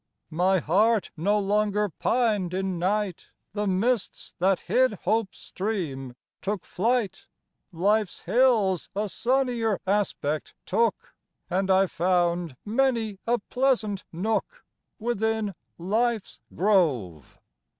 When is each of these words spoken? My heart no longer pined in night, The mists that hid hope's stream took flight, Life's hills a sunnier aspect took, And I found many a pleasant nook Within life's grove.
My 0.31 0.57
heart 0.57 1.11
no 1.15 1.37
longer 1.37 1.87
pined 1.89 2.55
in 2.55 2.79
night, 2.79 3.27
The 3.53 3.67
mists 3.67 4.33
that 4.39 4.61
hid 4.61 4.93
hope's 5.03 5.37
stream 5.37 6.15
took 6.41 6.65
flight, 6.65 7.27
Life's 7.71 8.21
hills 8.21 8.89
a 8.95 9.07
sunnier 9.07 9.79
aspect 9.85 10.55
took, 10.65 11.13
And 11.51 11.69
I 11.69 11.85
found 11.85 12.55
many 12.65 13.19
a 13.27 13.37
pleasant 13.37 14.03
nook 14.11 14.65
Within 14.97 15.53
life's 15.77 16.39
grove. 16.55 17.39